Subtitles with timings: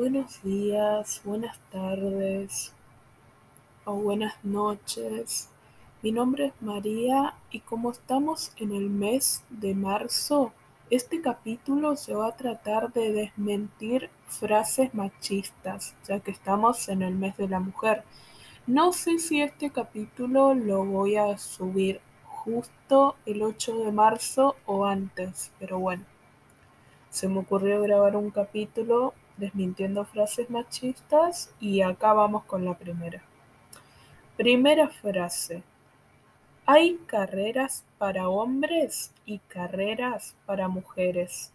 [0.00, 2.72] Buenos días, buenas tardes
[3.84, 5.50] o buenas noches.
[6.00, 10.54] Mi nombre es María y como estamos en el mes de marzo,
[10.88, 17.14] este capítulo se va a tratar de desmentir frases machistas, ya que estamos en el
[17.14, 18.02] mes de la mujer.
[18.66, 24.86] No sé si este capítulo lo voy a subir justo el 8 de marzo o
[24.86, 26.06] antes, pero bueno
[27.10, 33.22] se me ocurrió grabar un capítulo desmintiendo frases machistas y acá vamos con la primera.
[34.36, 35.62] Primera frase.
[36.66, 41.52] Hay carreras para hombres y carreras para mujeres.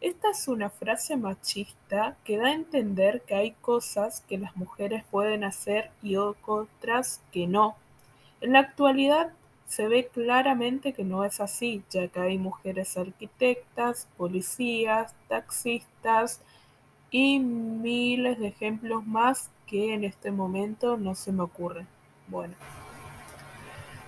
[0.00, 5.04] Esta es una frase machista que da a entender que hay cosas que las mujeres
[5.10, 7.76] pueden hacer y otras que no.
[8.40, 9.32] En la actualidad
[9.66, 16.40] se ve claramente que no es así, ya que hay mujeres arquitectas, policías, taxistas
[17.10, 21.86] y miles de ejemplos más que en este momento no se me ocurren.
[22.28, 22.54] Bueno.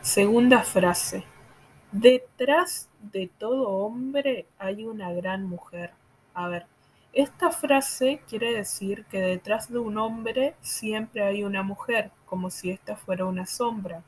[0.01, 1.25] Segunda frase.
[1.93, 5.93] Detrás de todo hombre hay una gran mujer.
[6.35, 6.67] A ver,
[7.13, 12.71] esta frase quiere decir que detrás de un hombre siempre hay una mujer, como si
[12.71, 14.03] esta fuera una sombra.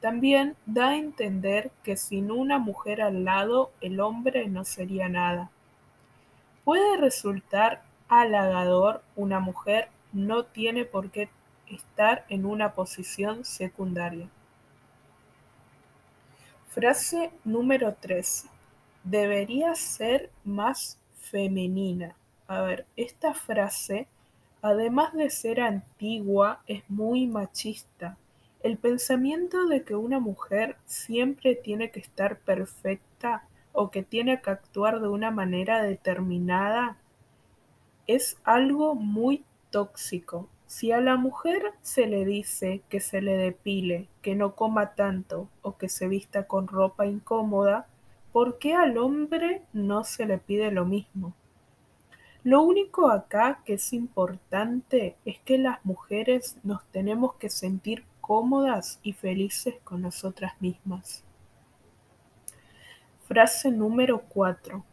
[0.00, 5.50] También da a entender que sin una mujer al lado el hombre no sería nada.
[6.64, 7.82] Puede resultar
[9.16, 11.28] una mujer no tiene por qué
[11.66, 14.28] estar en una posición secundaria.
[16.68, 18.46] Frase número 3.
[19.04, 22.14] Debería ser más femenina.
[22.48, 24.06] A ver, esta frase,
[24.60, 28.16] además de ser antigua, es muy machista
[28.62, 34.50] el pensamiento de que una mujer siempre tiene que estar perfecta o que tiene que
[34.50, 36.96] actuar de una manera determinada
[38.06, 40.48] es algo muy tóxico.
[40.66, 45.48] Si a la mujer se le dice que se le depile, que no coma tanto
[45.60, 47.86] o que se vista con ropa incómoda,
[48.32, 51.34] ¿por qué al hombre no se le pide lo mismo?
[52.44, 58.98] Lo único acá que es importante es que las mujeres nos tenemos que sentir cómodas
[59.02, 61.22] y felices con nosotras mismas.
[63.28, 64.84] Frase número 4.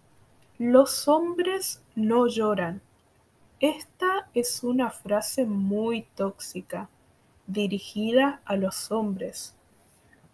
[0.60, 2.82] Los hombres no lloran.
[3.60, 6.90] Esta es una frase muy tóxica,
[7.46, 9.54] dirigida a los hombres.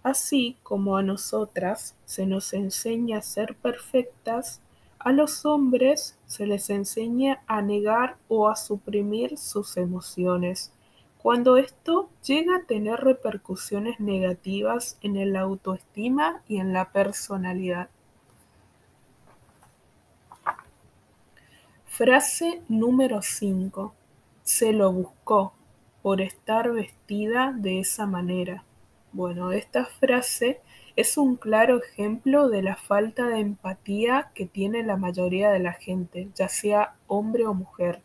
[0.03, 4.61] Así como a nosotras se nos enseña a ser perfectas,
[4.99, 10.71] a los hombres se les enseña a negar o a suprimir sus emociones
[11.17, 17.89] cuando esto llega a tener repercusiones negativas en la autoestima y en la personalidad.
[21.97, 23.95] Frase número 5.
[24.43, 25.53] Se lo buscó
[26.01, 28.65] por estar vestida de esa manera.
[29.13, 30.59] Bueno, esta frase
[30.97, 35.71] es un claro ejemplo de la falta de empatía que tiene la mayoría de la
[35.71, 38.01] gente, ya sea hombre o mujer.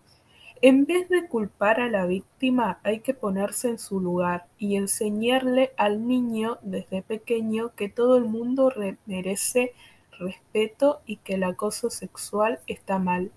[0.62, 5.72] En vez de culpar a la víctima hay que ponerse en su lugar y enseñarle
[5.76, 8.72] al niño desde pequeño que todo el mundo
[9.06, 9.72] merece
[10.16, 13.32] respeto y que el acoso sexual está mal.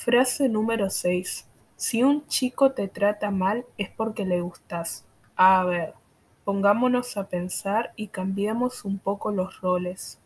[0.00, 1.44] Frase número 6.
[1.74, 5.04] Si un chico te trata mal es porque le gustas.
[5.34, 5.92] A ver,
[6.44, 10.20] pongámonos a pensar y cambiemos un poco los roles.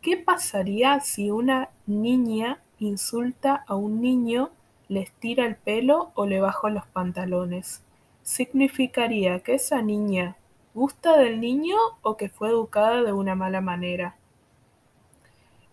[0.00, 4.52] ¿Qué pasaría si una niña insulta a un niño
[4.88, 7.82] le estira el pelo o le bajo los pantalones.
[8.22, 10.38] Significaría que esa niña
[10.72, 14.16] gusta del niño o que fue educada de una mala manera.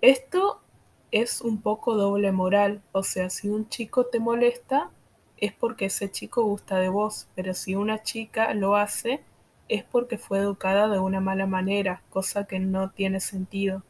[0.02, 0.60] Esto
[1.12, 4.90] es un poco doble moral, o sea, si un chico te molesta
[5.38, 9.22] es porque ese chico gusta de vos, pero si una chica lo hace
[9.68, 13.84] es porque fue educada de una mala manera, cosa que no tiene sentido.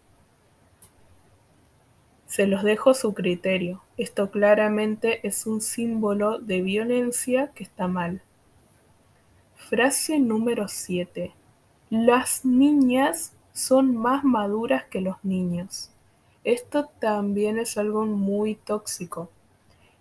[2.27, 3.81] Se los dejo a su criterio.
[3.97, 8.21] Esto claramente es un símbolo de violencia que está mal.
[9.55, 11.33] Frase número 7.
[11.89, 15.91] Las niñas son más maduras que los niños.
[16.43, 19.29] Esto también es algo muy tóxico.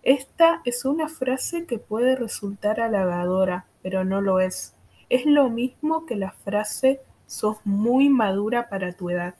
[0.03, 4.73] Esta es una frase que puede resultar halagadora, pero no lo es.
[5.09, 9.35] Es lo mismo que la frase sos muy madura para tu edad.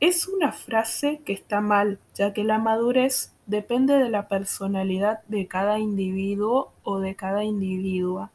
[0.00, 5.46] Es una frase que está mal, ya que la madurez depende de la personalidad de
[5.46, 8.30] cada individuo o de cada individua,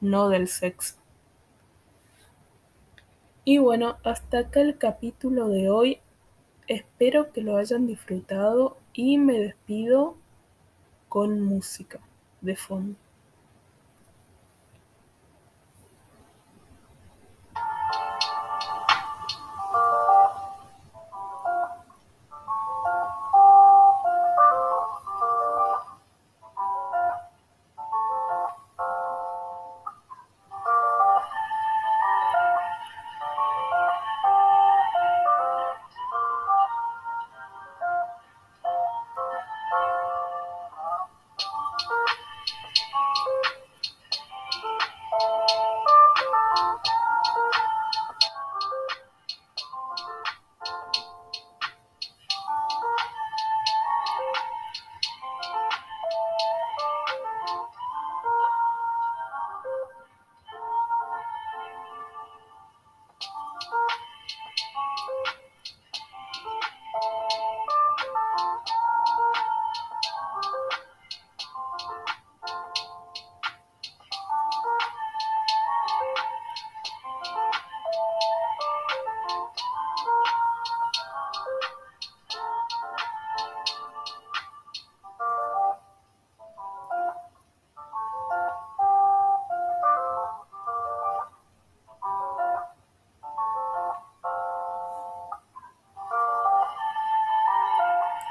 [0.00, 0.96] no del sexo.
[3.44, 6.00] Y bueno, hasta acá el capítulo de hoy.
[6.66, 10.16] Espero que lo hayan disfrutado y me despido
[11.08, 12.00] con música
[12.40, 12.96] de fondo.